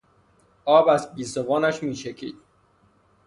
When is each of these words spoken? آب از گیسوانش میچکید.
آب 0.65 0.87
از 0.87 1.15
گیسوانش 1.15 1.83
میچکید. 1.83 2.35